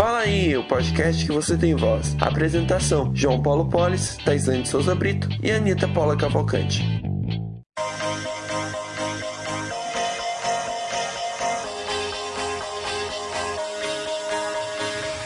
[0.00, 2.16] Fala aí, o podcast que você tem voz.
[2.22, 6.80] Apresentação: João Paulo Polis, Taisane Souza Brito e Anitta Paula Cavalcante.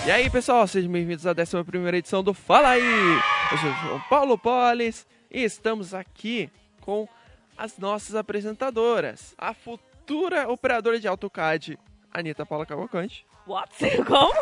[0.04, 2.82] E aí, pessoal, sejam bem-vindos à 11 edição do Fala Aí!
[3.52, 6.50] Eu sou João Paulo Polis e estamos aqui
[6.80, 7.06] com
[7.56, 9.36] as nossas apresentadoras.
[9.38, 11.78] A futura operadora de AutoCAD,
[12.12, 13.24] Anitta Paula Cavalcante.
[13.46, 13.72] What?
[14.06, 14.34] Como?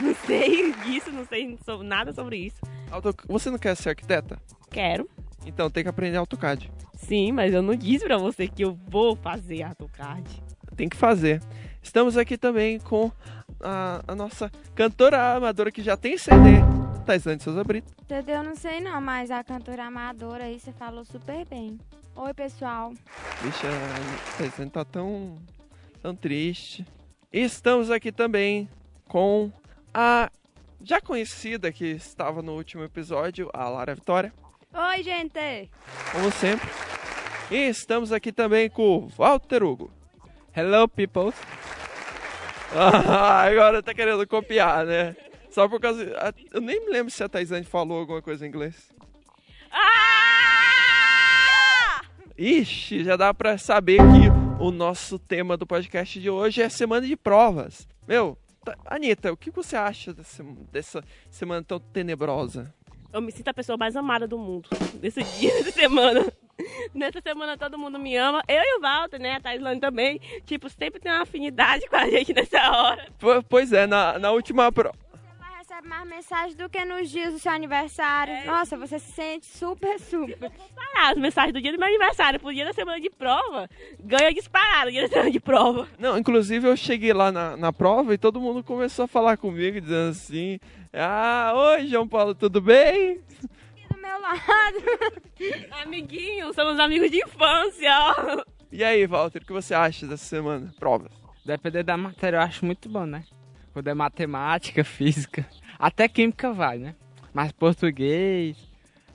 [0.00, 2.56] Não sei disso, não sei nada sobre isso.
[2.90, 3.14] Auto...
[3.28, 4.38] Você não quer ser arquiteta?
[4.70, 5.08] Quero.
[5.44, 6.70] Então tem que aprender AutoCAD.
[6.94, 10.42] Sim, mas eu não disse pra você que eu vou fazer AutoCAD.
[10.74, 11.42] Tem que fazer.
[11.82, 13.12] Estamos aqui também com
[13.60, 16.60] a, a nossa cantora amadora que já tem CD,
[17.04, 17.94] Taisane Souza Brito.
[18.08, 21.78] CD eu não sei não, mas a cantora amadora aí você falou super bem.
[22.14, 22.92] Oi, pessoal.
[23.42, 25.38] Vixe, a Taisane tá tão,
[26.02, 26.84] tão triste.
[27.38, 28.66] Estamos aqui também
[29.08, 29.52] com
[29.92, 30.30] a
[30.82, 34.32] já conhecida que estava no último episódio, a Lara Vitória.
[34.72, 35.68] Oi, gente.
[36.12, 36.66] Como sempre.
[37.50, 39.90] E estamos aqui também com o Walter Hugo.
[40.56, 41.30] Hello, people.
[42.74, 45.14] Ah, agora tá querendo copiar, né?
[45.50, 46.34] Só por causa.
[46.52, 48.92] Eu nem me lembro se a Taisane falou alguma coisa em inglês.
[49.70, 49.86] Ah!
[52.36, 57.06] Ixi, já dá pra saber que o nosso tema do podcast de hoje é semana
[57.06, 57.86] de provas.
[58.06, 62.72] Meu, tá, Anitta, o que você acha dessa, dessa semana tão tenebrosa?
[63.12, 66.24] Eu me sinto a pessoa mais amada do mundo desse dia, dessa semana.
[66.94, 68.42] Nessa semana todo mundo me ama.
[68.48, 69.34] Eu e o Walter, né?
[69.36, 70.18] A Taislane também.
[70.46, 73.08] Tipo, sempre tem uma afinidade com a gente nessa hora.
[73.18, 74.96] Po- Pois é, na, na última prova.
[75.76, 78.46] Recebe mais mensagem do que nos dias do seu aniversário.
[78.46, 80.50] Nossa, você se sente super, super.
[80.74, 83.68] Parar as mensagens do dia do meu aniversário pro dia da semana de prova.
[84.00, 85.86] Ganha disparado o dia da semana de prova.
[85.98, 89.78] Não, inclusive eu cheguei lá na, na prova e todo mundo começou a falar comigo,
[89.78, 90.58] dizendo assim:
[90.94, 93.20] Ah, oi, João Paulo, tudo bem?
[93.76, 94.78] E do meu lado.
[95.82, 98.42] Amiguinhos, somos amigos de infância, ó.
[98.72, 100.72] E aí, Walter, o que você acha dessa semana?
[100.78, 101.12] Provas.
[101.44, 103.24] Depender da matéria, eu acho muito bom, né?
[103.74, 105.46] Quando é matemática, física,
[105.78, 106.94] até química vai, né?
[107.32, 108.56] Mas português,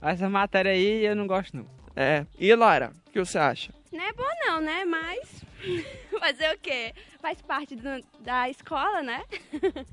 [0.02, 1.66] essa matéria aí eu não gosto não.
[1.96, 2.26] É.
[2.40, 3.74] E Lara, o que você acha?
[3.92, 4.86] Não é bom não, né?
[4.86, 5.44] Mas
[6.20, 6.94] fazer o quê?
[7.22, 9.24] Faz parte do- da escola, né?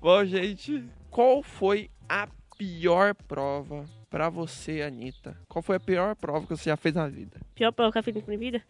[0.00, 5.36] Bom, gente, qual foi a pior prova pra você, Anitta?
[5.48, 7.40] Qual foi a pior prova que você já fez na vida?
[7.54, 8.62] Pior prova que eu fiz na minha vida?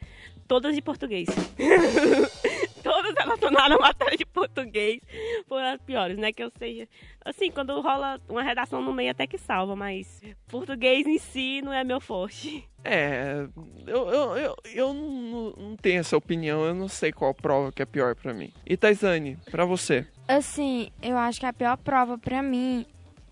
[0.47, 1.27] Todas de português.
[3.23, 5.01] Todas relacionadas à matéria de português
[5.47, 6.33] foram as piores, né?
[6.33, 6.89] Que eu seja.
[7.25, 11.73] Assim, quando rola uma redação no meio até que salva, mas português em si não
[11.73, 12.69] é meu forte.
[12.85, 13.47] É,
[13.87, 17.83] eu, eu, eu, eu não, não tenho essa opinião, eu não sei qual prova que
[17.83, 18.53] é pior pra mim.
[18.67, 20.07] E Taisane, pra você?
[20.27, 22.85] Assim, eu acho que a pior prova pra mim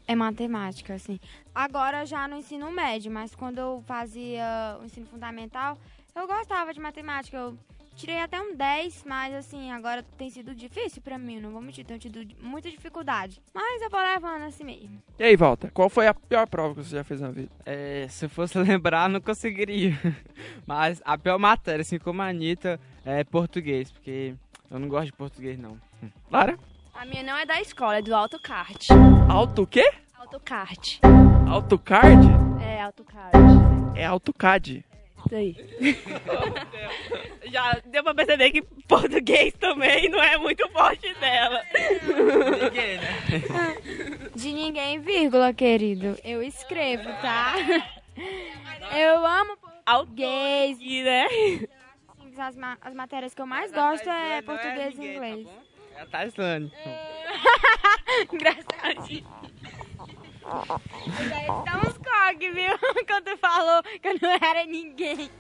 [0.06, 1.18] é matemática, assim.
[1.54, 5.76] Agora já no ensino médio, mas quando eu fazia o ensino fundamental,
[6.14, 7.36] eu gostava de matemática.
[7.36, 7.58] Eu
[8.00, 11.84] tirei até um 10, mas assim, agora tem sido difícil pra mim, não vou mentir,
[11.84, 13.40] tenho tido muita dificuldade.
[13.54, 15.02] Mas eu vou levando assim mesmo.
[15.18, 17.50] E aí, Walter, qual foi a pior prova que você já fez na vida?
[17.66, 19.98] É, se eu fosse lembrar, não conseguiria.
[20.66, 24.34] Mas a pior matéria, assim como a Anitta, é português, porque
[24.70, 25.78] eu não gosto de português não.
[26.30, 26.58] Lara?
[26.94, 28.88] A minha não é da escola, é do AutoCAD.
[29.28, 29.92] Auto o quê?
[30.18, 31.00] AutoCAD.
[31.48, 32.26] AutoCard?
[32.62, 33.38] É, AutoCAD.
[33.94, 34.84] É AutoCAD.
[35.30, 35.54] Isso aí.
[37.50, 41.62] Já deu pra perceber que português também não é muito forte dela.
[42.60, 44.30] Ninguém, né?
[44.34, 46.18] De ninguém, vírgula, querido.
[46.24, 47.54] Eu escrevo, tá?
[48.96, 50.78] Eu amo português.
[50.80, 51.26] E, né?
[52.38, 55.46] As, ma- as matérias que eu mais gosto é português e inglês.
[55.96, 56.72] É a Taislane.
[58.32, 59.26] Engraçadinho.
[60.50, 62.76] Dá uns coque, viu?
[63.06, 65.30] Quando tu falou que eu não era ninguém.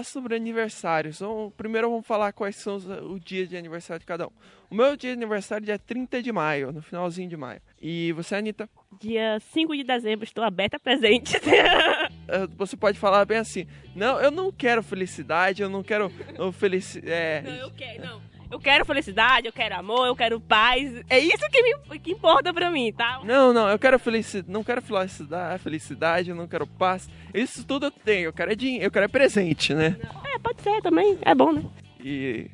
[0.00, 1.16] Falar sobre aniversários.
[1.16, 4.30] Então, primeiro vamos falar quais são os, o dia de aniversário de cada um.
[4.70, 7.60] O meu dia de aniversário é dia 30 de maio, no finalzinho de maio.
[7.80, 8.68] E você, Anitta?
[9.00, 11.36] Dia 5 de dezembro, estou aberta a presente.
[11.36, 16.52] eh, Você pode falar bem assim, não, eu não quero felicidade, eu não quero oh,
[16.52, 18.29] felici é, Não, eu quero, não.
[18.50, 21.02] Eu quero felicidade, eu quero amor, eu quero paz.
[21.08, 23.20] É isso que, me, que importa pra mim, tá?
[23.24, 27.08] Não, não, eu quero felicidade, não quero felicidade, felicidade, eu não quero paz.
[27.32, 29.96] Isso tudo eu tenho, eu quero é dinheiro, eu quero é presente, né?
[30.34, 31.62] É, pode ser também, é bom, né?
[32.02, 32.50] E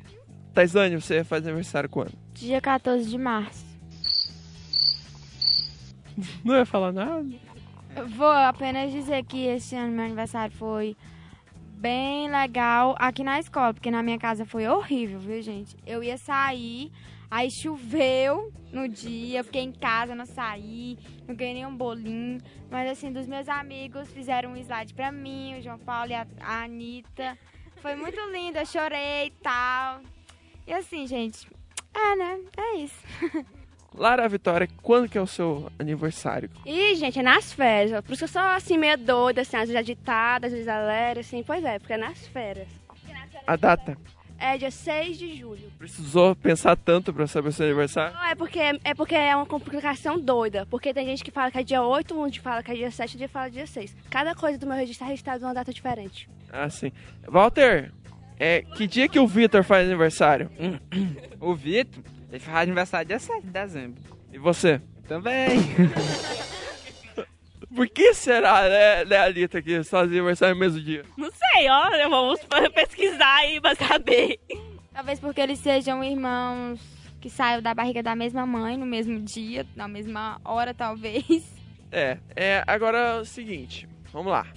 [0.53, 2.13] Taisane, você faz aniversário quando?
[2.33, 3.65] Dia 14 de março.
[6.43, 7.25] Não ia falar nada?
[7.95, 10.95] Eu Vou apenas dizer que esse ano meu aniversário foi
[11.77, 15.75] bem legal aqui na escola, porque na minha casa foi horrível, viu, gente?
[15.85, 16.91] Eu ia sair,
[17.29, 20.97] aí choveu no dia, fiquei em casa, não saí,
[21.27, 22.41] não ganhei nenhum bolinho.
[22.69, 26.25] Mas assim, dos meus amigos fizeram um slide pra mim, o João Paulo e a,
[26.41, 27.37] a Anitta.
[27.77, 30.01] Foi muito lindo, eu chorei e tal.
[30.65, 31.47] E assim, gente,
[31.93, 32.39] é, né?
[32.57, 33.03] É isso.
[33.97, 36.49] Lara Vitória, quando que é o seu aniversário?
[36.65, 37.99] Ih, gente, é nas férias.
[38.01, 41.21] Por isso que eu sou assim, meio doida, assim, às vezes agitada, às vezes alegre,
[41.21, 41.43] assim.
[41.43, 42.67] Pois é, porque é nas férias.
[43.45, 43.97] A data?
[44.39, 45.71] É dia 6 de julho.
[45.79, 48.13] Precisou pensar tanto pra saber o seu aniversário?
[48.15, 50.65] Não, é porque, é porque é uma complicação doida.
[50.67, 52.91] Porque tem gente que fala que é dia 8, um que fala que é dia
[52.91, 53.95] 7, outro dia fala dia 6.
[54.11, 56.29] Cada coisa do meu registro é registrado numa data diferente.
[56.51, 56.91] Ah, sim.
[57.27, 57.91] Walter,
[58.39, 60.51] é, que dia que o Vitor faz aniversário?
[61.39, 64.01] O Vitor, ele faz aniversário dia 7 de dezembro.
[64.31, 64.81] E você?
[65.07, 65.59] Também.
[67.73, 71.03] Por que será, né, né Alita, que faz aniversário no mesmo dia?
[71.17, 72.09] Não sei, ó.
[72.09, 72.39] Vamos
[72.73, 74.39] pesquisar aí pra saber.
[74.93, 76.79] Talvez porque eles sejam irmãos
[77.21, 81.55] que saiu da barriga da mesma mãe no mesmo dia, na mesma hora, talvez.
[81.91, 84.47] É, é, agora é o seguinte, vamos lá.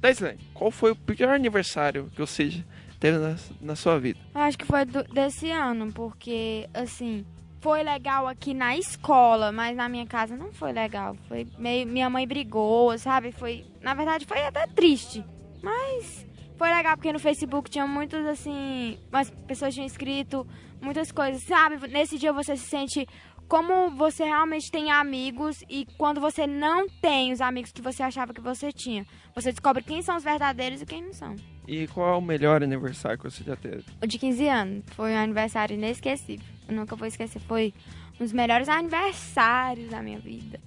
[0.00, 2.64] Taislane, qual foi o pior aniversário que você
[3.00, 4.18] teve na, na sua vida?
[4.34, 7.24] Acho que foi do- desse ano, porque, assim,
[7.60, 11.16] foi legal aqui na escola, mas na minha casa não foi legal.
[11.28, 11.86] Foi meio.
[11.86, 13.32] Minha mãe brigou, sabe?
[13.32, 13.64] Foi.
[13.82, 15.24] Na verdade, foi até triste.
[15.62, 16.26] Mas
[16.56, 18.98] foi legal porque no Facebook tinha muitos, assim.
[19.12, 20.46] As pessoas tinham escrito
[20.80, 21.86] muitas coisas, sabe?
[21.88, 23.06] Nesse dia você se sente.
[23.46, 28.32] Como você realmente tem amigos e quando você não tem os amigos que você achava
[28.32, 29.04] que você tinha.
[29.34, 31.34] Você descobre quem são os verdadeiros e quem não são.
[31.70, 33.84] E qual é o melhor aniversário que você já teve?
[34.02, 34.84] O de 15 anos.
[34.88, 36.44] Foi um aniversário inesquecível.
[36.68, 37.38] Eu nunca vou esquecer.
[37.38, 37.72] Foi
[38.16, 40.58] um dos melhores aniversários da minha vida.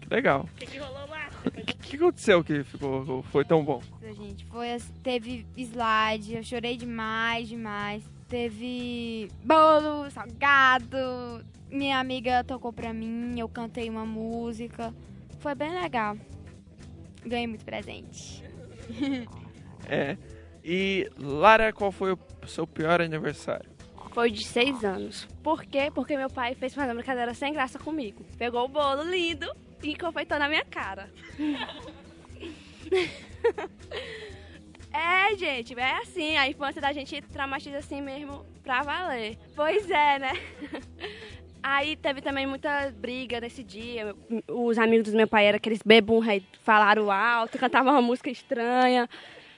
[0.00, 0.42] Que legal.
[0.42, 1.28] O que, que rolou lá?
[1.44, 3.82] O que, que aconteceu que ficou, foi tão bom?
[4.16, 4.68] Gente, foi,
[5.02, 8.04] teve slide, eu chorei demais, demais.
[8.28, 11.44] Teve bolo, salgado.
[11.72, 14.94] Minha amiga tocou pra mim, eu cantei uma música.
[15.40, 16.16] Foi bem legal.
[17.26, 18.44] Ganhei muito presente.
[19.88, 20.16] É.
[20.64, 23.70] E Lara, qual foi o seu pior aniversário?
[24.12, 25.28] Foi de 6 anos.
[25.42, 25.90] Por quê?
[25.92, 28.24] Porque meu pai fez uma brincadeira sem graça comigo.
[28.36, 29.50] Pegou o bolo lindo
[29.82, 31.08] e confeitou na minha cara.
[34.94, 39.38] É, gente, é assim, a infância da gente traumatiza assim mesmo pra valer.
[39.56, 40.32] Pois é, né?
[41.62, 44.14] Aí teve também muita briga nesse dia.
[44.46, 46.20] Os amigos do meu pai eram aqueles bebum
[46.62, 49.08] falaram alto, cantavam uma música estranha.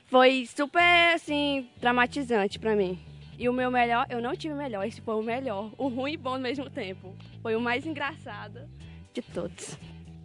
[0.07, 2.99] Foi super, assim, traumatizante pra mim.
[3.39, 5.73] E o meu melhor, eu não tive o melhor, esse foi o melhor.
[5.77, 7.15] O ruim e bom ao mesmo tempo.
[7.43, 8.61] Foi o mais engraçado
[9.13, 9.77] de todos.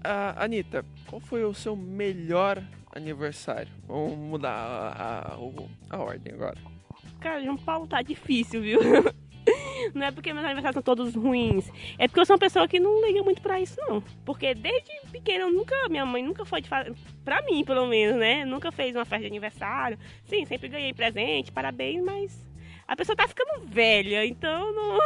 [0.04, 2.64] Ah, Anitta, qual foi o seu melhor
[2.96, 3.72] aniversário?
[3.88, 6.58] Vamos mudar a, a, o- a ordem agora.
[7.20, 8.80] Cara, João Paulo tá difícil, viu?
[9.94, 11.72] Não é porque meus aniversários são todos ruins.
[11.98, 14.02] É porque eu sou uma pessoa que não liga muito pra isso, não.
[14.26, 16.94] Porque desde pequena, eu nunca, minha mãe nunca foi de fazer.
[17.24, 18.46] Pra mim, pelo menos, né?
[18.46, 19.98] Nunca fez uma festa de aniversário.
[20.26, 22.50] Sim, sempre ganhei presente, parabéns, mas.
[22.88, 24.98] A pessoa tá ficando velha, então não.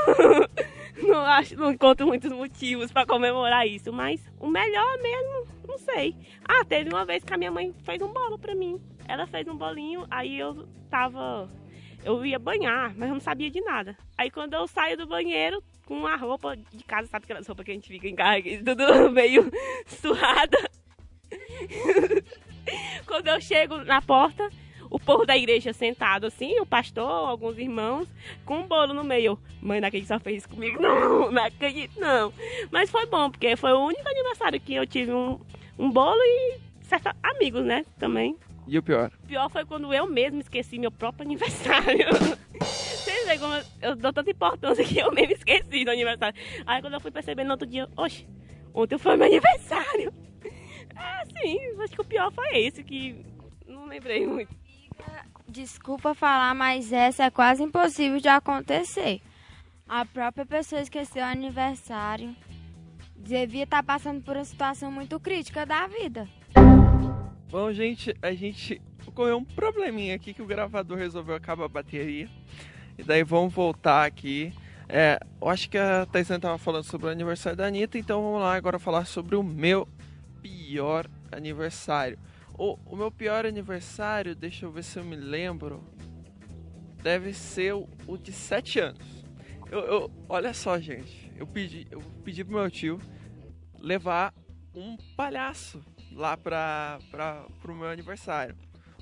[1.10, 3.92] não acho, não encontro muitos motivos pra comemorar isso.
[3.92, 6.16] Mas o melhor mesmo, não sei.
[6.48, 8.82] Ah, teve uma vez que a minha mãe fez um bolo pra mim.
[9.06, 11.50] Ela fez um bolinho, aí eu tava
[12.06, 13.98] eu ia banhar, mas eu não sabia de nada.
[14.18, 17.72] Aí quando eu saio do banheiro com a roupa de casa, sabe aquelas roupas que
[17.72, 19.52] a gente fica em casa, que tudo meio
[19.88, 20.70] suada.
[23.06, 24.50] quando eu chego na porta,
[24.90, 28.08] o povo da igreja sentado assim, o pastor, alguns irmãos,
[28.46, 29.40] com um bolo no meio.
[29.62, 30.82] Mãe, que só fez isso comigo.
[30.82, 32.32] Não, não acredito não.
[32.72, 35.40] Mas foi bom, porque foi o único aniversário que eu tive um,
[35.80, 38.38] um bolo e certos amigos, né, também.
[38.68, 39.12] E o pior?
[39.24, 42.08] O pior foi quando eu mesmo esqueci meu próprio aniversário.
[42.62, 46.40] Vocês veem como eu- dou tanta importância que eu mesmo esqueci do aniversário.
[46.66, 48.26] Aí quando eu fui perceber no outro dia, oxe,
[48.74, 50.14] ontem foi meu aniversário.
[50.96, 53.26] É, sim, acho que o pior foi esse, que
[53.68, 54.56] não lembrei muito.
[55.48, 59.20] Desculpa falar, mas essa é quase impossível de acontecer.
[59.90, 62.36] A própria pessoa esqueceu o aniversário.
[63.16, 66.28] Devia estar passando por uma situação muito crítica da vida.
[67.54, 72.28] Bom, gente, a gente ocorreu um probleminha aqui que o gravador resolveu acabar a bateria.
[72.98, 74.52] E daí vamos voltar aqui.
[74.90, 78.42] É, eu acho que a Taizan tava falando sobre o aniversário da Anitta, então vamos
[78.42, 79.88] lá agora falar sobre o meu
[80.42, 82.18] pior aniversário.
[82.58, 85.84] O, o meu pior aniversário, deixa eu ver se eu me lembro,
[87.04, 89.24] deve ser o, o de 7 anos.
[89.70, 93.00] Eu, eu, olha só, gente, eu pedi, eu pedi pro meu tio
[93.78, 94.34] levar
[94.74, 98.56] um palhaço lá pra, pra, pro meu aniversário.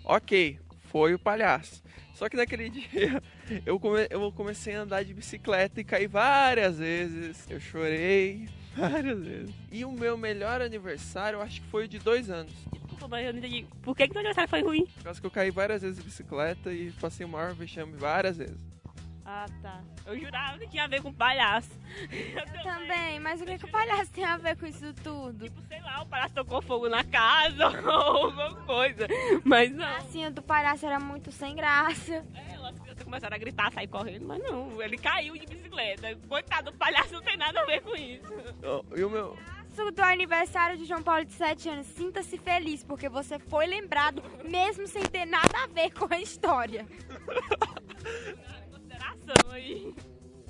[0.04, 0.60] Ok,
[0.92, 1.84] foi o palhaço.
[2.14, 3.22] Só que naquele dia
[3.66, 7.50] eu, come, eu comecei a andar de bicicleta e caí várias vezes.
[7.50, 9.56] Eu chorei várias vezes.
[9.72, 12.54] E o meu melhor aniversário, eu acho que foi o de dois anos.
[13.10, 13.66] Mas eu não entendi.
[13.82, 14.86] Por que, que teu aniversário foi ruim?
[14.86, 18.38] Por causa que eu caí várias vezes de bicicleta e passei o maior vexame várias
[18.38, 18.71] vezes.
[19.26, 19.82] Ah, tá.
[20.06, 21.70] Eu jurava que tinha a ver com palhaço.
[22.12, 25.46] Eu também, mas o que, que o palhaço tem a ver com isso tudo?
[25.46, 29.08] Tipo, sei lá, o palhaço tocou fogo na casa ou alguma coisa.
[29.44, 29.86] Mas não.
[29.86, 32.26] A assim, do palhaço era muito sem graça.
[32.34, 36.16] É, as crianças começaram a gritar, sair correndo, mas não, ele caiu de bicicleta.
[36.28, 38.34] Coitado, o palhaço não tem nada a ver com isso.
[38.64, 39.38] Oh, E o meu.
[39.96, 44.86] Do aniversário de João Paulo de 7 anos, sinta-se feliz, porque você foi lembrado, mesmo
[44.86, 46.86] sem ter nada a ver com a história.
[49.32, 49.94] Consideração aí.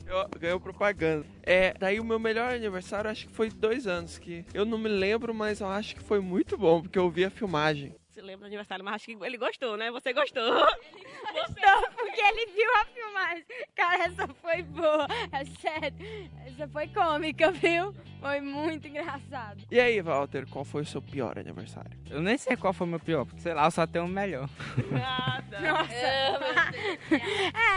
[0.05, 1.25] Eu, ganhou propaganda.
[1.43, 4.89] É, daí o meu melhor aniversário acho que foi dois anos, que eu não me
[4.89, 7.95] lembro, mas eu acho que foi muito bom, porque eu vi a filmagem.
[8.21, 9.89] Você lembra do aniversário, mas acho que ele gostou, né?
[9.89, 10.43] Você gostou.
[10.53, 13.45] Gostou, porque ele viu a filmagem.
[13.75, 15.97] Cara, essa foi boa, é sério.
[16.45, 17.95] Essa foi cômica, viu?
[18.19, 19.63] Foi muito engraçado.
[19.71, 21.97] E aí, Walter, qual foi o seu pior aniversário?
[22.11, 24.07] Eu nem sei qual foi o meu pior, porque sei lá, eu só tenho o
[24.07, 24.47] melhor.
[24.91, 25.59] Nada.
[25.59, 25.91] Nossa.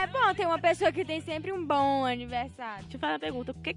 [0.02, 2.82] É, bom, tem uma pessoa que tem sempre um bom aniversário.
[2.82, 3.54] Deixa eu fazer uma pergunta.
[3.54, 3.76] Por que-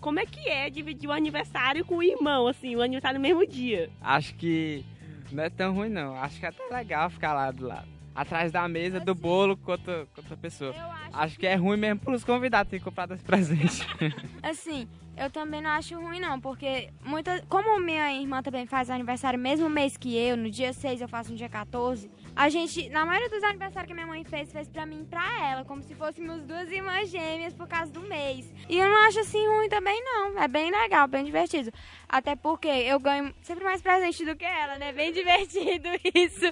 [0.00, 3.44] como é que é dividir o aniversário com o irmão, assim, o aniversário no mesmo
[3.46, 3.90] dia?
[4.00, 4.84] Acho que
[5.34, 6.16] não é tão ruim, não.
[6.16, 7.88] Acho que é até legal ficar lá do lado.
[8.14, 10.74] Atrás da mesa do bolo com outra, com outra pessoa.
[10.74, 13.86] Eu acho, Acho que é ruim mesmo pros convidados terem comprado esse presente.
[14.42, 14.88] assim,
[15.20, 19.68] eu também não acho ruim, não, porque muita, como minha irmã também faz aniversário mesmo
[19.68, 23.28] mês que eu, no dia 6 eu faço no dia 14, a gente, na maioria
[23.28, 26.42] dos aniversários que minha mãe fez, fez pra mim e pra ela, como se fôssemos
[26.44, 28.50] duas irmãs gêmeas por causa do mês.
[28.66, 30.38] E eu não acho assim ruim também, não.
[30.38, 31.70] É bem legal, bem divertido.
[32.08, 34.90] Até porque eu ganho sempre mais presente do que ela, né?
[34.92, 36.46] Bem divertido isso.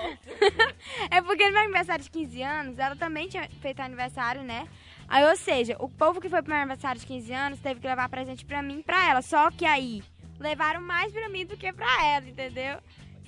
[1.10, 4.66] é porque no meu aniversário de 15 anos, ela também tinha feito aniversário, né?
[5.08, 7.86] Aí, ou seja, o povo que foi pro meu aniversário de 15 anos teve que
[7.86, 9.22] levar presente pra mim e pra ela.
[9.22, 10.02] Só que aí,
[10.38, 12.78] levaram mais pra mim do que pra ela, entendeu?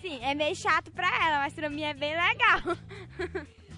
[0.01, 2.77] Sim, é meio chato pra ela, mas pra mim é bem legal.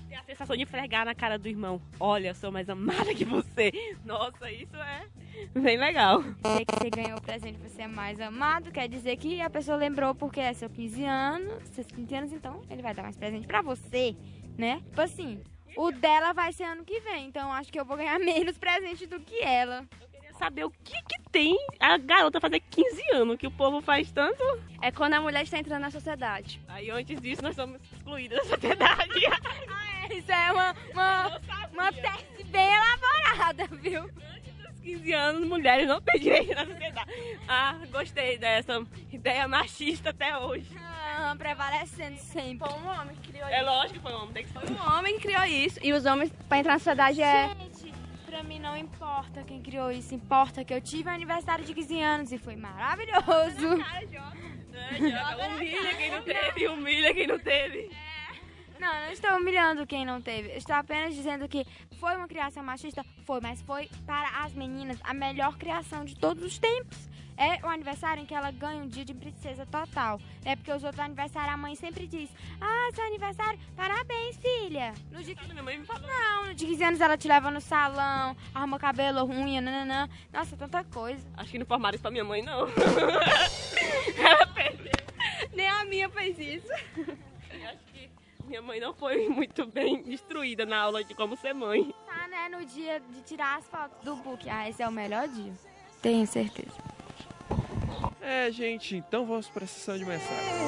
[0.08, 1.80] Tem a sensação de fregar na cara do irmão.
[2.00, 3.70] Olha, eu sou mais amada que você.
[4.04, 5.06] Nossa, isso é
[5.54, 6.22] bem legal.
[6.22, 9.76] Dizer que você ganhou o presente, você é mais amado, quer dizer que a pessoa
[9.76, 13.46] lembrou porque é seu 15 anos, seus 15 anos, então ele vai dar mais presente
[13.46, 14.16] pra você,
[14.56, 14.80] né?
[14.86, 15.42] Tipo assim,
[15.78, 19.06] o dela vai ser ano que vem, então acho que eu vou ganhar menos presente
[19.06, 19.86] do que ela.
[20.10, 24.10] Queria saber o que que tem a garota fazer 15 anos, que o povo faz
[24.10, 24.42] tanto.
[24.82, 26.60] É quando a mulher está entrando na sociedade.
[26.66, 29.20] Aí antes disso nós somos excluídos da sociedade.
[30.10, 34.02] Isso é uma, uma, uma tese bem elaborada, viu?
[34.04, 37.12] Antes dos 15 anos, mulheres não têm direito na sociedade.
[37.46, 40.68] Ah, gostei dessa ideia machista até hoje.
[41.20, 42.68] Ah, prevalecendo sempre.
[42.68, 44.70] Foi um homem que criou É lógico que foi um homem, tem que ser Foi
[44.70, 45.80] um homem que criou isso.
[45.82, 47.48] E os homens, pra entrar na sociedade, é.
[47.48, 47.92] Gente,
[48.24, 52.30] pra mim não importa quem criou isso, importa que eu tive aniversário de 15 anos
[52.32, 53.66] e foi maravilhoso.
[54.96, 57.90] Humilha quem não teve, humilha quem não teve.
[58.78, 60.50] Não, eu não estou humilhando quem não teve.
[60.52, 61.66] Eu estou apenas dizendo que
[61.98, 66.44] foi uma criação machista, foi, mas foi para as meninas a melhor criação de todos
[66.44, 67.08] os tempos.
[67.40, 70.20] É o aniversário em que ela ganha um dia de princesa total.
[70.44, 72.28] É porque os outros aniversários a mãe sempre diz:
[72.60, 74.92] Ah, seu aniversário, parabéns, filha.
[75.12, 76.02] No dia que Minha mãe me falou.
[76.06, 80.08] não, no de 15 anos ela te leva no salão, arruma cabelo, unha, nananã.
[80.32, 81.24] Nossa, tanta coisa.
[81.36, 82.66] Acho que não formaram isso pra minha mãe, não.
[84.18, 84.92] Ela perdeu.
[85.54, 86.72] Nem a minha fez isso.
[86.72, 88.10] Acho que
[88.46, 91.94] minha mãe não foi muito bem instruída na aula de como ser mãe.
[92.04, 92.48] Tá, né?
[92.48, 94.48] No dia de tirar as fotos do book.
[94.50, 95.52] Ah, esse é o melhor dia.
[96.02, 96.87] Tenho certeza.
[98.20, 100.58] É, gente, então vamos para a sessão de mensagens.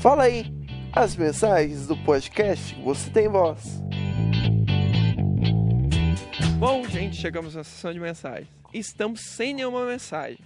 [0.00, 0.44] Fala aí,
[0.92, 3.82] as mensagens do podcast Você Tem Voz.
[6.58, 8.48] Bom, gente, chegamos na sessão de mensagens.
[8.72, 10.38] Estamos sem nenhuma mensagem.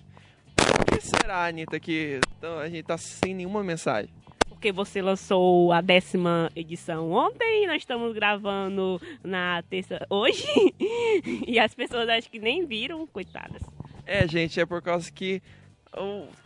[1.28, 4.08] Será, Anitta, que então, a gente tá sem nenhuma mensagem?
[4.48, 10.48] porque você lançou a décima edição ontem, nós estamos gravando na terça hoje,
[11.46, 13.62] e as pessoas acho que nem viram, coitadas.
[14.06, 15.42] É, gente, é por causa que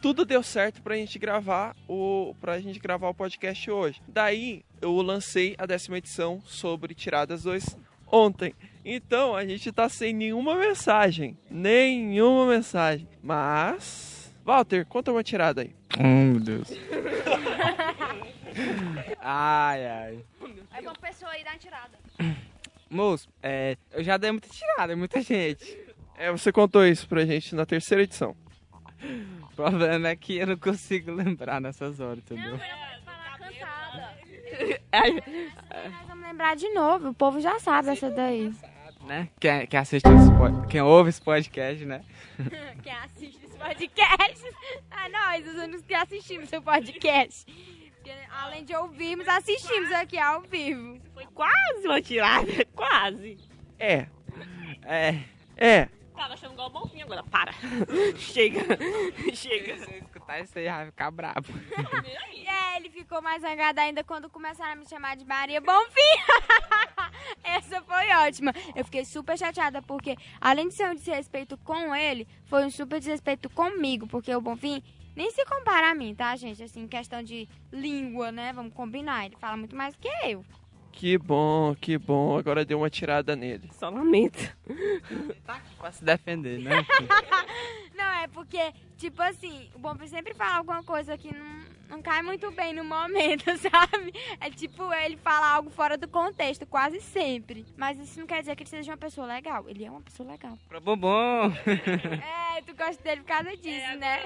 [0.00, 4.02] tudo deu certo pra gente gravar o pra gente gravar o podcast hoje.
[4.08, 7.78] Daí eu lancei a décima edição sobre Tiradas 2
[8.10, 8.52] ontem.
[8.84, 13.08] Então a gente tá sem nenhuma mensagem, nenhuma mensagem.
[13.22, 14.11] Mas
[14.44, 15.74] Walter, conta uma tirada aí.
[15.98, 16.68] Oh, meu Deus.
[19.20, 20.24] ai, ai.
[20.70, 21.98] Aí uma pessoa aí dá uma tirada.
[22.90, 25.78] Moço, é, eu já dei muita tirada, muita gente.
[26.16, 28.36] É, você contou isso pra gente na terceira edição.
[29.50, 32.58] O problema é que eu não consigo lembrar nessas horas, entendeu?
[33.04, 34.16] Falar cantada.
[34.92, 38.52] Nós vamos lembrar de novo, o povo já sabe essa daí.
[39.06, 39.28] Né?
[39.40, 42.04] Quem, quem assiste esse quem ouve esse podcast, né?
[42.82, 44.44] Quem assiste podcast
[44.90, 47.44] é nós, os únicos que assistimos seu podcast.
[47.94, 51.00] Porque, além de ouvirmos, assistimos aqui ao vivo.
[51.14, 53.38] Foi quase uma tirada, quase.
[53.78, 54.06] É,
[54.84, 55.14] É.
[55.56, 55.88] é.
[56.16, 57.52] Tava achando igual bonfim agora, para.
[58.16, 58.60] Chega,
[59.34, 59.76] chega.
[59.78, 61.46] Se eu escutar isso aí, vai ficar brabo.
[62.46, 66.00] É, ele ficou mais zangado ainda quando começaram a me chamar de Maria Bonfim.
[67.44, 68.52] Essa foi ótima.
[68.74, 72.98] Eu fiquei super chateada porque, além de ser um desrespeito com ele, foi um super
[72.98, 74.82] desrespeito comigo, porque o Bonfim
[75.14, 76.62] nem se compara a mim, tá, gente?
[76.62, 78.52] Assim, questão de língua, né?
[78.52, 79.26] Vamos combinar.
[79.26, 80.44] Ele fala muito mais que eu.
[80.92, 82.36] Que bom, que bom.
[82.36, 83.70] Agora deu uma tirada nele.
[83.72, 84.54] Só lamento.
[85.78, 86.86] Pra se defender, né?
[87.96, 91.60] Não, é porque, tipo assim, o Bonfim sempre fala alguma coisa que não,
[91.92, 94.14] não cai muito bem no momento, sabe?
[94.40, 97.66] É tipo ele fala algo fora do contexto, quase sempre.
[97.76, 99.68] Mas isso não quer dizer que ele seja uma pessoa legal.
[99.68, 100.58] Ele é uma pessoa legal.
[100.68, 101.52] Pro bombom.
[102.54, 104.22] É, tu gosta dele por causa disso, né?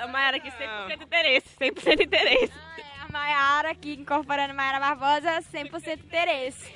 [0.00, 2.52] A Mayara aqui 100% interesse, 100% interesse.
[2.54, 6.72] Ah, é, a Maiara aqui, incorporando Maiara Barbosa, 100% interesse.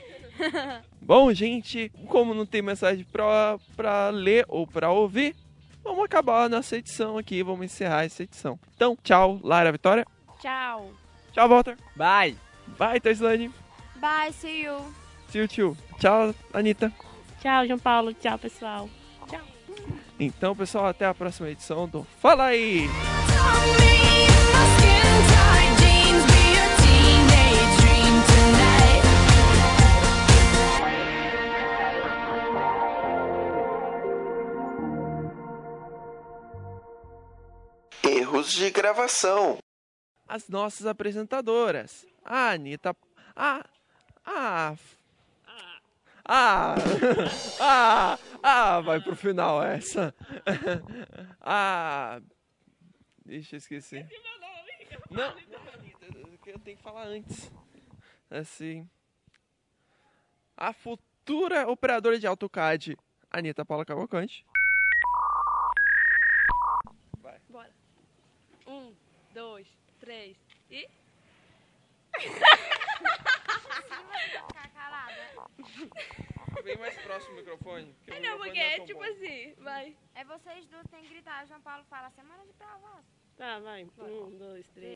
[1.00, 5.36] Bom, gente, como não tem mensagem pra, pra ler ou pra ouvir,
[5.82, 8.58] vamos acabar a nossa edição aqui, vamos encerrar essa edição.
[8.74, 10.06] Então, tchau, Lara Vitória.
[10.40, 10.92] Tchau.
[11.32, 11.76] Tchau, Walter.
[11.96, 12.36] Bye.
[12.78, 13.50] Bye, Taislane.
[13.96, 14.76] Bye, see you.
[15.30, 15.76] See you, tio.
[15.98, 16.92] Tchau, Anitta.
[17.40, 18.12] Tchau, João Paulo.
[18.14, 18.88] Tchau, pessoal.
[20.18, 22.88] Então, pessoal, até a próxima edição do Fala aí!
[38.42, 39.58] Erros de gravação.
[40.26, 42.04] As nossas apresentadoras.
[42.24, 42.96] A Anitta.
[43.36, 43.64] A.
[44.26, 44.74] A.
[46.24, 46.74] Ah!
[47.60, 48.18] Ah!
[48.42, 48.80] Ah!
[48.80, 50.12] Vai pro final essa.
[51.40, 52.20] Ah!
[53.24, 54.08] Deixa eu esquecer.
[55.08, 55.36] Não!
[56.44, 57.48] Eu tenho que falar antes.
[58.28, 58.88] Assim.
[60.56, 62.96] A futura operadora de AutoCAD,
[63.30, 64.44] Anitta Paula Cavalcante.
[68.72, 68.94] Um,
[69.34, 69.68] dois,
[70.00, 70.34] três
[70.70, 70.88] e.
[74.48, 75.28] Ficar calada.
[76.64, 77.94] Vem mais próximo do microfone.
[78.06, 79.94] É não, porque é tipo assim, vai.
[80.14, 81.46] É vocês duas que têm que gritar.
[81.46, 83.04] João Paulo fala semana de prova.
[83.36, 83.84] Tá, vai.
[83.84, 84.90] Um, dois, três.